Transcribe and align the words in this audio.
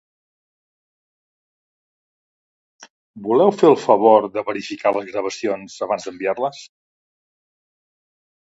Voleu 3.27 3.53
fer 3.57 3.67
el 3.75 3.77
favor 3.83 4.25
de 4.39 4.45
verificar 4.49 4.95
les 4.97 5.07
gravacions 5.13 5.79
abans 5.89 6.09
d'enviar-les? 6.11 6.67